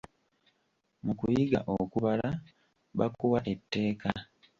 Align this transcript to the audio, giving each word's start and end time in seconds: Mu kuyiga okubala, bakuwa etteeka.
Mu 1.05 1.13
kuyiga 1.19 1.59
okubala, 1.79 2.29
bakuwa 2.99 3.39
etteeka. 3.53 4.09